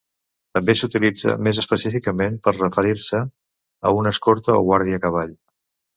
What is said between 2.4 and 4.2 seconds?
per referir-se a un